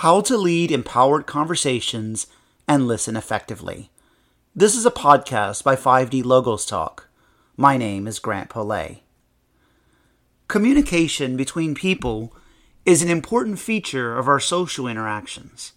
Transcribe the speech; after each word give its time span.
How 0.00 0.22
to 0.22 0.38
Lead 0.38 0.70
Empowered 0.70 1.26
Conversations 1.26 2.26
and 2.66 2.88
Listen 2.88 3.16
Effectively. 3.16 3.90
This 4.56 4.74
is 4.74 4.86
a 4.86 4.90
podcast 4.90 5.62
by 5.62 5.76
5D 5.76 6.24
Logos 6.24 6.64
Talk. 6.64 7.10
My 7.54 7.76
name 7.76 8.06
is 8.06 8.18
Grant 8.18 8.48
Polay. 8.48 9.00
Communication 10.48 11.36
between 11.36 11.74
people 11.74 12.34
is 12.86 13.02
an 13.02 13.10
important 13.10 13.58
feature 13.58 14.16
of 14.16 14.26
our 14.26 14.40
social 14.40 14.86
interactions. 14.86 15.72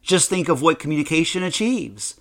Just 0.00 0.30
think 0.30 0.48
of 0.48 0.62
what 0.62 0.78
communication 0.78 1.42
achieves. 1.42 2.18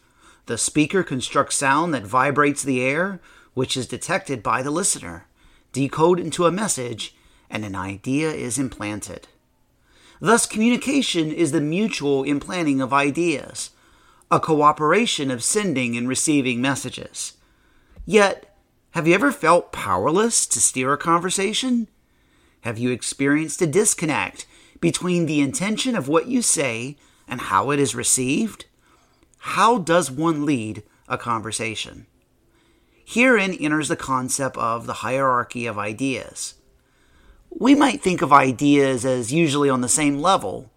The 0.48 0.58
speaker 0.58 1.04
constructs 1.04 1.56
sound 1.56 1.94
that 1.94 2.04
vibrates 2.04 2.64
the 2.64 2.82
air, 2.82 3.22
which 3.54 3.78
is 3.78 3.88
detected 3.88 4.44
by 4.44 4.62
the 4.62 4.72
listener, 4.72 5.28
decoded 5.72 6.26
into 6.26 6.48
a 6.48 6.52
message, 6.52 7.16
and 7.50 7.64
an 7.64 7.76
idea 7.76 8.30
is 8.30 8.60
implanted. 8.60 9.30
Thus, 10.24 10.46
communication 10.46 11.34
is 11.34 11.52
the 11.52 11.60
mutual 11.60 12.24
implanting 12.24 12.80
of 12.80 12.94
ideas, 12.94 13.72
a 14.32 14.40
cooperation 14.40 15.30
of 15.30 15.44
sending 15.44 15.98
and 15.98 16.08
receiving 16.08 16.62
messages. 16.62 17.34
Yet, 18.06 18.56
have 18.92 19.06
you 19.06 19.16
ever 19.16 19.34
felt 19.34 19.74
powerless 19.74 20.46
to 20.46 20.62
steer 20.62 20.94
a 20.94 20.98
conversation? 20.98 21.90
Have 22.62 22.78
you 22.78 22.90
experienced 22.90 23.62
a 23.62 23.68
disconnect 23.68 24.48
between 24.80 25.26
the 25.26 25.42
intention 25.42 25.94
of 25.94 26.08
what 26.08 26.28
you 26.28 26.42
say 26.42 26.96
and 27.28 27.42
how 27.42 27.72
it 27.72 27.80
is 27.82 27.94
received? 27.94 28.64
How 29.40 29.78
does 29.78 30.10
one 30.10 30.46
lead 30.46 30.84
a 31.10 31.18
conversation? 31.18 32.06
Herein 33.04 33.52
enters 33.52 33.90
the 33.90 33.98
concept 33.98 34.56
of 34.56 34.86
the 34.86 35.04
hierarchy 35.04 35.66
of 35.66 35.78
ideas. 35.78 36.54
We 37.60 37.76
might 37.76 38.02
think 38.02 38.22
of 38.24 38.34
ideas 38.34 39.06
as 39.06 39.32
usually 39.32 39.70
on 39.70 39.82
the 39.82 39.90
same 39.90 40.18
level, 40.18 40.72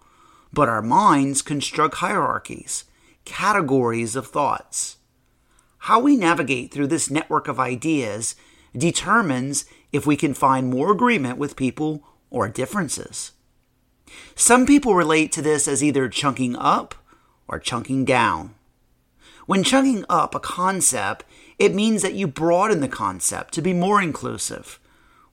but 0.52 0.68
our 0.68 0.82
minds 0.82 1.40
construct 1.40 1.96
hierarchies, 1.96 2.84
categories 3.24 4.14
of 4.14 4.26
thoughts. 4.26 4.98
How 5.78 6.00
we 6.00 6.16
navigate 6.16 6.72
through 6.72 6.88
this 6.88 7.10
network 7.10 7.48
of 7.48 7.58
ideas 7.58 8.36
determines 8.76 9.64
if 9.90 10.06
we 10.06 10.16
can 10.16 10.34
find 10.34 10.68
more 10.68 10.92
agreement 10.92 11.38
with 11.38 11.56
people 11.56 12.02
or 12.28 12.46
differences. 12.48 13.32
Some 14.34 14.66
people 14.66 14.94
relate 14.94 15.32
to 15.32 15.42
this 15.42 15.66
as 15.66 15.82
either 15.82 16.08
chunking 16.10 16.56
up 16.56 16.94
or 17.48 17.58
chunking 17.58 18.04
down. 18.04 18.54
When 19.46 19.64
chunking 19.64 20.04
up 20.10 20.34
a 20.34 20.40
concept, 20.40 21.24
it 21.58 21.74
means 21.74 22.02
that 22.02 22.14
you 22.14 22.26
broaden 22.26 22.80
the 22.80 22.88
concept 22.88 23.54
to 23.54 23.62
be 23.62 23.72
more 23.72 24.02
inclusive 24.02 24.78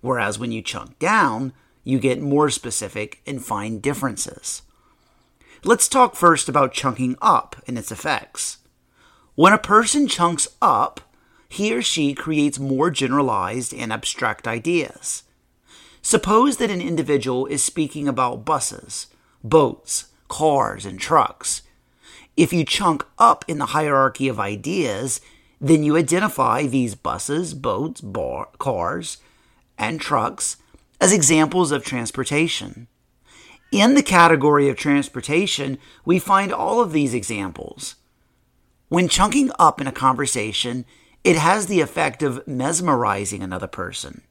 Whereas 0.03 0.37
when 0.37 0.51
you 0.51 0.61
chunk 0.61 0.99
down, 0.99 1.53
you 1.85 1.97
get 1.97 2.21
more 2.21 2.49
specific 2.49 3.21
and 3.25 3.41
find 3.41 3.81
differences. 3.81 4.61
Let's 5.63 5.87
talk 5.87 6.17
first 6.17 6.49
about 6.49 6.73
chunking 6.73 7.15
up 7.21 7.55
and 7.67 7.77
its 7.77 7.89
effects. 7.89 8.57
When 9.35 9.53
a 9.53 9.57
person 9.57 10.09
chunks 10.09 10.49
up, 10.61 10.99
he 11.47 11.73
or 11.73 11.81
she 11.81 12.13
creates 12.13 12.59
more 12.59 12.91
generalized 12.91 13.73
and 13.73 13.93
abstract 13.93 14.45
ideas. 14.45 15.23
Suppose 16.01 16.57
that 16.57 16.69
an 16.69 16.81
individual 16.81 17.45
is 17.45 17.63
speaking 17.63 18.05
about 18.09 18.43
buses, 18.43 19.07
boats, 19.41 20.07
cars, 20.27 20.85
and 20.85 20.99
trucks. 20.99 21.61
If 22.35 22.51
you 22.51 22.65
chunk 22.65 23.05
up 23.17 23.45
in 23.47 23.57
the 23.57 23.67
hierarchy 23.67 24.27
of 24.27 24.37
ideas, 24.37 25.21
then 25.61 25.81
you 25.81 25.95
identify 25.95 26.67
these 26.67 26.93
buses, 26.93 27.53
boats, 27.53 28.01
bar, 28.01 28.49
cars, 28.57 29.19
and 29.83 29.99
trucks 29.99 30.57
as 31.01 31.11
examples 31.11 31.71
of 31.71 31.83
transportation. 31.83 32.87
In 33.71 33.95
the 33.95 34.03
category 34.03 34.69
of 34.69 34.77
transportation, 34.77 35.77
we 36.05 36.19
find 36.19 36.53
all 36.53 36.79
of 36.79 36.93
these 36.93 37.13
examples. 37.13 37.95
When 38.87 39.09
chunking 39.09 39.51
up 39.59 39.81
in 39.81 39.87
a 39.87 39.91
conversation, 39.91 40.85
it 41.23 41.35
has 41.35 41.67
the 41.67 41.81
effect 41.81 42.23
of 42.23 42.47
mesmerizing 42.47 43.43
another 43.43 43.67
person. 43.67 44.21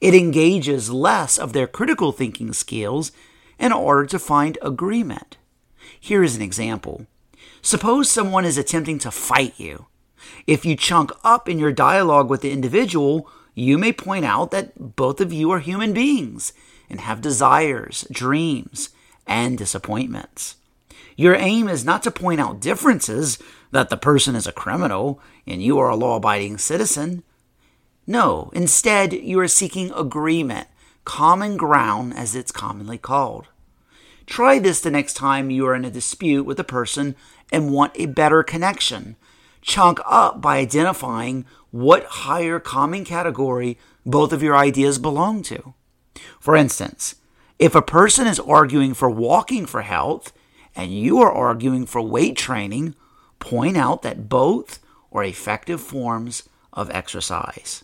It 0.00 0.14
engages 0.14 0.90
less 0.90 1.38
of 1.38 1.52
their 1.52 1.66
critical 1.66 2.12
thinking 2.12 2.52
skills 2.52 3.12
in 3.58 3.72
order 3.72 4.06
to 4.06 4.18
find 4.18 4.58
agreement. 4.62 5.36
Here 6.00 6.22
is 6.22 6.34
an 6.34 6.42
example. 6.42 7.06
Suppose 7.62 8.10
someone 8.10 8.44
is 8.44 8.58
attempting 8.58 8.98
to 9.00 9.10
fight 9.10 9.54
you. 9.58 9.86
If 10.46 10.64
you 10.64 10.76
chunk 10.76 11.12
up 11.22 11.48
in 11.48 11.58
your 11.58 11.72
dialogue 11.72 12.28
with 12.28 12.40
the 12.40 12.52
individual, 12.52 13.30
you 13.56 13.78
may 13.78 13.90
point 13.90 14.26
out 14.26 14.50
that 14.50 14.94
both 14.96 15.20
of 15.20 15.32
you 15.32 15.50
are 15.50 15.60
human 15.60 15.94
beings 15.94 16.52
and 16.90 17.00
have 17.00 17.22
desires, 17.22 18.06
dreams, 18.12 18.90
and 19.26 19.56
disappointments. 19.56 20.56
Your 21.16 21.34
aim 21.34 21.66
is 21.66 21.84
not 21.84 22.02
to 22.02 22.10
point 22.10 22.38
out 22.38 22.60
differences, 22.60 23.38
that 23.72 23.88
the 23.88 23.96
person 23.96 24.36
is 24.36 24.46
a 24.46 24.52
criminal 24.52 25.20
and 25.46 25.62
you 25.62 25.78
are 25.78 25.88
a 25.88 25.96
law 25.96 26.16
abiding 26.16 26.58
citizen. 26.58 27.24
No, 28.06 28.50
instead, 28.54 29.14
you 29.14 29.40
are 29.40 29.48
seeking 29.48 29.90
agreement, 29.92 30.68
common 31.04 31.56
ground 31.56 32.14
as 32.14 32.36
it's 32.36 32.52
commonly 32.52 32.98
called. 32.98 33.48
Try 34.26 34.58
this 34.58 34.80
the 34.80 34.90
next 34.90 35.14
time 35.14 35.50
you 35.50 35.66
are 35.66 35.74
in 35.74 35.84
a 35.84 35.90
dispute 35.90 36.44
with 36.44 36.60
a 36.60 36.64
person 36.64 37.16
and 37.50 37.72
want 37.72 37.92
a 37.94 38.06
better 38.06 38.42
connection. 38.42 39.16
Chunk 39.66 39.98
up 40.06 40.40
by 40.40 40.58
identifying 40.58 41.44
what 41.72 42.04
higher 42.04 42.60
common 42.60 43.04
category 43.04 43.76
both 44.06 44.32
of 44.32 44.40
your 44.40 44.56
ideas 44.56 45.00
belong 45.00 45.42
to. 45.42 45.74
For 46.38 46.54
instance, 46.54 47.16
if 47.58 47.74
a 47.74 47.82
person 47.82 48.28
is 48.28 48.38
arguing 48.38 48.94
for 48.94 49.10
walking 49.10 49.66
for 49.66 49.82
health 49.82 50.32
and 50.76 50.92
you 50.92 51.18
are 51.18 51.32
arguing 51.32 51.84
for 51.84 52.00
weight 52.00 52.36
training, 52.36 52.94
point 53.40 53.76
out 53.76 54.02
that 54.02 54.28
both 54.28 54.78
are 55.10 55.24
effective 55.24 55.80
forms 55.80 56.48
of 56.72 56.88
exercise. 56.90 57.82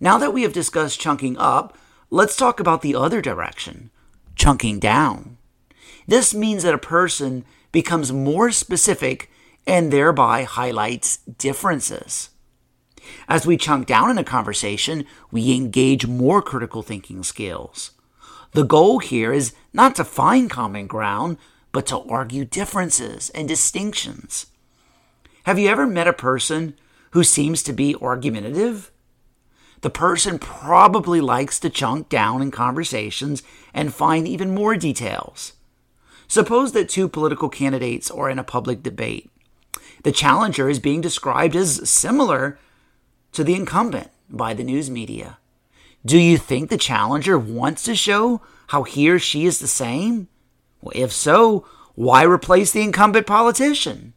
Now 0.00 0.16
that 0.16 0.32
we 0.32 0.42
have 0.42 0.54
discussed 0.54 0.98
chunking 0.98 1.36
up, 1.36 1.76
let's 2.08 2.34
talk 2.34 2.60
about 2.60 2.80
the 2.80 2.94
other 2.94 3.20
direction 3.20 3.90
chunking 4.34 4.78
down. 4.78 5.36
This 6.06 6.32
means 6.32 6.62
that 6.62 6.74
a 6.74 6.78
person 6.78 7.44
becomes 7.72 8.10
more 8.10 8.50
specific 8.52 9.30
and 9.66 9.92
thereby 9.92 10.44
highlights 10.44 11.18
differences. 11.18 12.30
As 13.28 13.46
we 13.46 13.56
chunk 13.56 13.86
down 13.86 14.10
in 14.10 14.18
a 14.18 14.24
conversation, 14.24 15.04
we 15.30 15.54
engage 15.54 16.06
more 16.06 16.42
critical 16.42 16.82
thinking 16.82 17.22
skills. 17.22 17.92
The 18.52 18.64
goal 18.64 19.00
here 19.00 19.32
is 19.32 19.54
not 19.72 19.94
to 19.96 20.04
find 20.04 20.48
common 20.48 20.86
ground, 20.86 21.36
but 21.72 21.86
to 21.86 21.98
argue 21.98 22.44
differences 22.44 23.30
and 23.30 23.46
distinctions. 23.46 24.46
Have 25.44 25.58
you 25.58 25.68
ever 25.68 25.86
met 25.86 26.08
a 26.08 26.12
person 26.12 26.74
who 27.10 27.22
seems 27.22 27.62
to 27.64 27.72
be 27.72 27.94
argumentative? 27.96 28.90
The 29.82 29.90
person 29.90 30.38
probably 30.38 31.20
likes 31.20 31.60
to 31.60 31.70
chunk 31.70 32.08
down 32.08 32.40
in 32.40 32.50
conversations 32.50 33.42
and 33.74 33.94
find 33.94 34.26
even 34.26 34.54
more 34.54 34.74
details. 34.76 35.52
Suppose 36.28 36.72
that 36.72 36.88
two 36.88 37.08
political 37.08 37.48
candidates 37.48 38.10
are 38.10 38.30
in 38.30 38.38
a 38.38 38.44
public 38.44 38.82
debate. 38.82 39.30
The 40.06 40.12
challenger 40.12 40.68
is 40.68 40.78
being 40.78 41.00
described 41.00 41.56
as 41.56 41.90
similar 41.90 42.60
to 43.32 43.42
the 43.42 43.56
incumbent 43.56 44.12
by 44.30 44.54
the 44.54 44.62
news 44.62 44.88
media. 44.88 45.38
Do 46.04 46.16
you 46.16 46.38
think 46.38 46.70
the 46.70 46.78
challenger 46.78 47.36
wants 47.36 47.82
to 47.82 47.96
show 47.96 48.40
how 48.68 48.84
he 48.84 49.10
or 49.10 49.18
she 49.18 49.46
is 49.46 49.58
the 49.58 49.66
same? 49.66 50.28
Well, 50.80 50.92
if 50.94 51.12
so, 51.12 51.66
why 51.96 52.22
replace 52.22 52.70
the 52.70 52.82
incumbent 52.82 53.26
politician? 53.26 54.12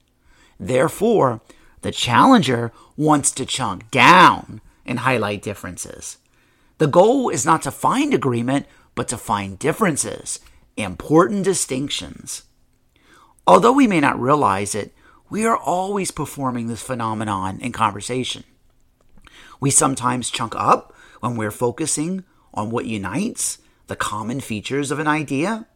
Therefore, 0.60 1.42
the 1.82 1.92
challenger 1.92 2.72
wants 2.96 3.32
to 3.32 3.44
chunk 3.44 3.90
down 3.90 4.62
and 4.86 5.00
highlight 5.00 5.42
differences. 5.42 6.20
The 6.78 6.86
goal 6.86 7.30
is 7.30 7.48
not 7.48 7.64
to 7.64 7.72
find 7.72 8.14
agreement, 8.14 8.68
but 8.94 9.08
to 9.08 9.18
find 9.18 9.58
differences, 9.58 10.40
important 10.78 11.46
distinctions. 11.46 12.44
Although 13.47 13.74
we 13.74 13.88
may 13.88 14.00
not 14.00 14.22
realize 14.22 14.76
it, 14.76 14.94
we 15.29 15.46
are 15.46 15.58
always 15.58 16.11
performing 16.11 16.67
this 16.67 16.81
phenomenon 16.81 17.59
in 17.61 17.72
conversation. 17.72 18.43
We 19.59 19.72
sometimes 19.72 20.29
chunk 20.29 20.55
up 20.55 20.93
when 21.20 21.35
we're 21.35 21.52
focusing 21.52 22.23
on 22.53 22.72
what 22.72 22.85
unites 22.85 23.59
the 23.87 23.96
common 23.96 24.40
features 24.40 24.91
of 24.91 24.99
an 24.99 25.08
idea. 25.08 25.67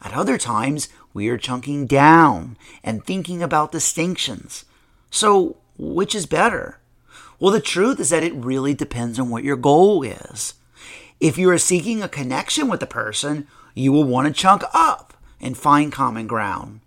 At 0.00 0.14
other 0.14 0.38
times, 0.38 0.88
we 1.12 1.28
are 1.28 1.36
chunking 1.36 1.86
down 1.86 2.56
and 2.82 3.04
thinking 3.04 3.42
about 3.42 3.72
distinctions. 3.72 4.64
So, 5.10 5.56
which 5.76 6.14
is 6.14 6.26
better? 6.26 6.80
Well, 7.38 7.52
the 7.52 7.60
truth 7.60 8.00
is 8.00 8.10
that 8.10 8.22
it 8.22 8.34
really 8.34 8.74
depends 8.74 9.18
on 9.18 9.28
what 9.28 9.44
your 9.44 9.56
goal 9.56 10.02
is. 10.02 10.54
If 11.20 11.36
you 11.36 11.50
are 11.50 11.58
seeking 11.58 12.02
a 12.02 12.08
connection 12.08 12.68
with 12.68 12.82
a 12.82 12.86
person, 12.86 13.48
you 13.74 13.92
will 13.92 14.04
want 14.04 14.28
to 14.28 14.32
chunk 14.32 14.62
up 14.72 15.14
and 15.40 15.56
find 15.56 15.92
common 15.92 16.26
ground. 16.26 16.80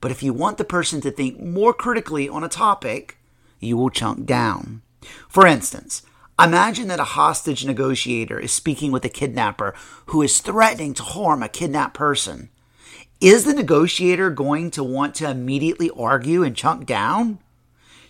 But 0.00 0.10
if 0.10 0.22
you 0.22 0.32
want 0.32 0.58
the 0.58 0.64
person 0.64 1.00
to 1.02 1.10
think 1.10 1.40
more 1.40 1.74
critically 1.74 2.28
on 2.28 2.44
a 2.44 2.48
topic, 2.48 3.18
you 3.58 3.76
will 3.76 3.90
chunk 3.90 4.26
down. 4.26 4.82
For 5.28 5.46
instance, 5.46 6.02
imagine 6.42 6.88
that 6.88 7.00
a 7.00 7.04
hostage 7.04 7.64
negotiator 7.64 8.38
is 8.38 8.52
speaking 8.52 8.92
with 8.92 9.04
a 9.04 9.10
kidnapper 9.10 9.74
who 10.06 10.22
is 10.22 10.40
threatening 10.40 10.94
to 10.94 11.02
harm 11.02 11.42
a 11.42 11.48
kidnapped 11.48 11.94
person. 11.94 12.50
Is 13.20 13.44
the 13.44 13.52
negotiator 13.52 14.30
going 14.30 14.70
to 14.72 14.82
want 14.82 15.14
to 15.16 15.28
immediately 15.28 15.90
argue 15.90 16.42
and 16.42 16.56
chunk 16.56 16.86
down? 16.86 17.38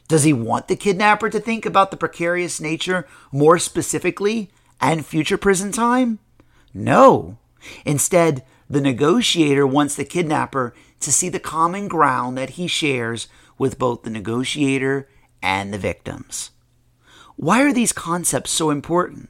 Does 0.06 0.22
he 0.22 0.32
want 0.32 0.68
the 0.68 0.76
kidnapper 0.76 1.28
to 1.30 1.40
think 1.40 1.66
about 1.66 1.90
the 1.90 1.96
precarious 1.96 2.60
nature 2.60 3.06
more 3.32 3.58
specifically 3.58 4.50
and 4.80 5.04
future 5.04 5.36
prison 5.36 5.72
time? 5.72 6.20
No. 6.72 7.38
Instead, 7.84 8.44
the 8.70 8.80
negotiator 8.80 9.66
wants 9.66 9.96
the 9.96 10.04
kidnapper 10.04 10.72
to 11.00 11.12
see 11.12 11.28
the 11.28 11.40
common 11.40 11.88
ground 11.88 12.38
that 12.38 12.50
he 12.50 12.68
shares 12.68 13.26
with 13.58 13.80
both 13.80 14.04
the 14.04 14.10
negotiator 14.10 15.08
and 15.42 15.74
the 15.74 15.78
victims. 15.78 16.52
Why 17.34 17.62
are 17.62 17.72
these 17.72 17.92
concepts 17.92 18.52
so 18.52 18.70
important? 18.70 19.28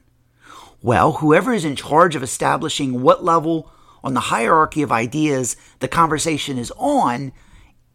Well, 0.83 1.13
whoever 1.13 1.53
is 1.53 1.65
in 1.65 1.75
charge 1.75 2.15
of 2.15 2.21
establishing 2.21 3.01
what 3.01 3.23
level 3.23 3.71
on 4.03 4.13
the 4.13 4.19
hierarchy 4.19 4.83
of 4.83 4.91
ideas 4.91 5.57
the 5.79 5.87
conversation 5.87 6.59
is 6.59 6.71
on 6.77 7.31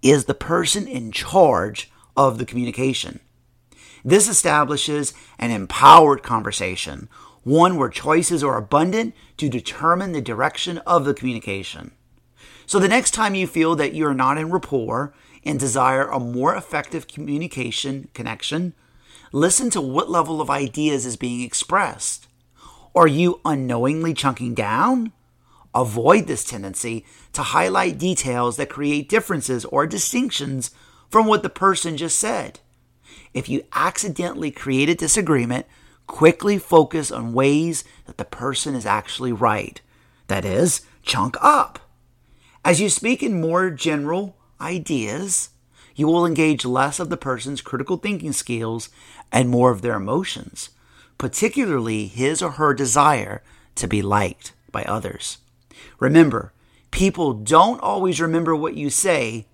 is 0.02 0.24
the 0.24 0.34
person 0.34 0.88
in 0.88 1.12
charge 1.12 1.90
of 2.16 2.38
the 2.38 2.44
communication. 2.44 3.20
This 4.04 4.28
establishes 4.28 5.14
an 5.38 5.50
empowered 5.50 6.22
conversation, 6.22 7.08
one 7.46 7.76
where 7.76 7.88
choices 7.88 8.42
are 8.42 8.56
abundant 8.56 9.14
to 9.36 9.48
determine 9.48 10.10
the 10.10 10.20
direction 10.20 10.78
of 10.78 11.04
the 11.04 11.14
communication. 11.14 11.92
So 12.66 12.80
the 12.80 12.88
next 12.88 13.12
time 13.12 13.36
you 13.36 13.46
feel 13.46 13.76
that 13.76 13.92
you 13.92 14.04
are 14.08 14.14
not 14.14 14.36
in 14.36 14.50
rapport 14.50 15.14
and 15.44 15.56
desire 15.56 16.08
a 16.08 16.18
more 16.18 16.56
effective 16.56 17.06
communication 17.06 18.08
connection, 18.14 18.74
listen 19.30 19.70
to 19.70 19.80
what 19.80 20.10
level 20.10 20.40
of 20.40 20.50
ideas 20.50 21.06
is 21.06 21.16
being 21.16 21.42
expressed. 21.42 22.26
Are 22.96 23.06
you 23.06 23.40
unknowingly 23.44 24.12
chunking 24.12 24.52
down? 24.52 25.12
Avoid 25.72 26.26
this 26.26 26.42
tendency 26.42 27.04
to 27.32 27.42
highlight 27.42 27.96
details 27.96 28.56
that 28.56 28.70
create 28.70 29.08
differences 29.08 29.64
or 29.66 29.86
distinctions 29.86 30.72
from 31.08 31.28
what 31.28 31.44
the 31.44 31.48
person 31.48 31.96
just 31.96 32.18
said. 32.18 32.58
If 33.32 33.48
you 33.48 33.62
accidentally 33.72 34.50
create 34.50 34.88
a 34.88 34.96
disagreement, 34.96 35.66
quickly 36.06 36.58
focus 36.58 37.10
on 37.10 37.32
ways 37.32 37.84
that 38.06 38.16
the 38.18 38.24
person 38.24 38.74
is 38.74 38.86
actually 38.86 39.32
right. 39.32 39.80
That 40.28 40.44
is, 40.44 40.82
chunk 41.02 41.36
up. 41.40 41.78
As 42.64 42.80
you 42.80 42.88
speak 42.88 43.22
in 43.22 43.40
more 43.40 43.70
general 43.70 44.36
ideas, 44.60 45.50
you 45.94 46.06
will 46.06 46.26
engage 46.26 46.64
less 46.64 46.98
of 46.98 47.08
the 47.08 47.16
person's 47.16 47.60
critical 47.60 47.96
thinking 47.96 48.32
skills 48.32 48.88
and 49.32 49.48
more 49.48 49.70
of 49.70 49.82
their 49.82 49.94
emotions, 49.94 50.70
particularly 51.18 52.06
his 52.06 52.42
or 52.42 52.52
her 52.52 52.74
desire 52.74 53.42
to 53.76 53.86
be 53.86 54.02
liked 54.02 54.52
by 54.72 54.84
others. 54.84 55.38
Remember, 55.98 56.52
people 56.90 57.32
don't 57.32 57.80
always 57.80 58.20
remember 58.20 58.54
what 58.54 58.74
you 58.74 58.90
say, 58.90 59.46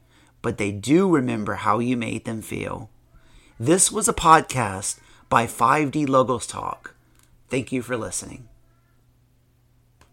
but 0.43 0.59
they 0.59 0.73
do 0.73 1.09
remember 1.09 1.55
how 1.55 1.79
you 1.79 1.97
made 1.97 2.25
them 2.25 2.43
feel. 2.43 2.91
This 3.59 3.93
was 3.93 4.09
a 4.09 4.13
podcast 4.13 4.99
by 5.33 5.47
5D 5.47 6.07
Logos 6.11 6.47
Talk. 6.47 6.95
Thank 7.49 7.73
you 7.73 7.81
for 7.81 7.97
listening. 7.97 8.52